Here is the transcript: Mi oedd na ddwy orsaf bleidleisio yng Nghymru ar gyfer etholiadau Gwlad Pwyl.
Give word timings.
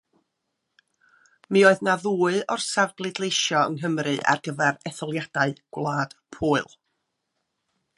Mi 1.57 1.61
oedd 1.71 1.83
na 1.89 1.93
ddwy 2.05 2.41
orsaf 2.57 2.97
bleidleisio 3.03 3.63
yng 3.69 3.77
Nghymru 3.79 4.17
ar 4.35 4.43
gyfer 4.49 4.83
etholiadau 4.93 5.59
Gwlad 5.79 6.19
Pwyl. 6.39 6.77